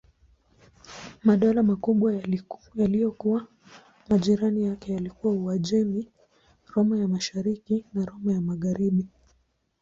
Madola 1.23 1.63
makubwa 1.63 2.13
yaliyokuwa 2.75 3.47
majirani 4.09 4.63
yake 4.63 4.93
yalikuwa 4.93 5.33
Uajemi, 5.33 6.11
Roma 6.73 6.99
ya 6.99 7.07
Mashariki 7.07 7.85
na 7.93 8.05
Roma 8.05 8.33
ya 8.33 8.41
Magharibi. 8.41 9.07